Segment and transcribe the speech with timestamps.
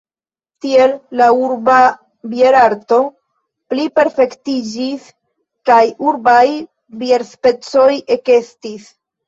[0.65, 1.75] Tiel la urba
[2.31, 2.99] bierarto
[3.75, 5.07] pliperfektiĝis
[5.71, 5.79] kaj
[6.11, 6.45] urbaj
[7.05, 7.89] bierspecoj
[8.21, 8.93] ekestis.